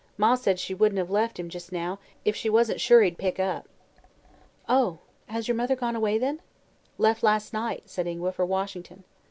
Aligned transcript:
Ma 0.17 0.33
said 0.33 0.57
she 0.57 0.73
wouldn't 0.73 0.97
have 0.97 1.11
left 1.11 1.39
him, 1.39 1.47
just 1.47 1.71
now, 1.71 1.99
if 2.25 2.35
she 2.35 2.49
wasn't 2.49 2.81
sure 2.81 3.03
he'd 3.03 3.19
pick 3.19 3.39
up." 3.39 3.69
"Oh. 4.67 4.97
Has 5.27 5.47
your 5.47 5.53
mother 5.53 5.75
gone 5.75 5.95
away, 5.95 6.17
then?" 6.17 6.41
"Left 6.97 7.21
last 7.21 7.53
night," 7.53 7.83
said 7.85 8.07
Ingua, 8.07 8.31
"for 8.31 8.43
Washington." 8.47 9.03